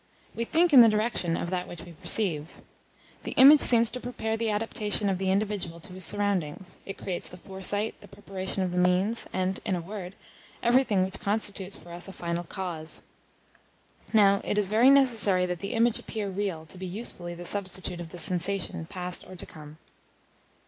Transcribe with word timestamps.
We 0.33 0.45
think 0.45 0.73
in 0.73 0.81
the 0.81 0.89
direction 0.89 1.37
of 1.37 1.51
that 1.51 1.67
which 1.67 1.83
we 1.83 1.91
perceive. 1.91 2.49
The 3.23 3.33
image 3.33 3.59
seems 3.59 3.91
to 3.91 3.99
prepare 3.99 4.35
the 4.35 4.49
adaptation 4.49 5.11
of 5.11 5.19
the 5.19 5.29
individual 5.31 5.79
to 5.79 5.93
his 5.93 6.03
surroundings; 6.03 6.79
it 6.87 6.97
creates 6.97 7.29
the 7.29 7.37
foresight, 7.37 7.93
the 8.01 8.07
preparation 8.07 8.63
of 8.63 8.71
the 8.71 8.79
means, 8.79 9.27
and, 9.31 9.59
in 9.63 9.75
a 9.75 9.79
word, 9.79 10.15
everything 10.63 11.05
which 11.05 11.19
constitutes 11.19 11.77
for 11.77 11.93
us 11.93 12.07
a 12.07 12.13
final 12.13 12.45
cause. 12.45 13.03
Now, 14.11 14.41
it 14.43 14.57
is 14.57 14.69
very 14.69 14.89
necessary 14.89 15.45
that 15.45 15.59
the 15.59 15.73
image 15.73 15.99
appear 15.99 16.31
real 16.31 16.65
to 16.65 16.79
be 16.79 16.87
usefully 16.87 17.35
the 17.35 17.45
substitute 17.45 17.99
of 18.01 18.09
the 18.09 18.17
sensation 18.17 18.87
past 18.87 19.23
or 19.27 19.35
to 19.35 19.45
come. 19.45 19.77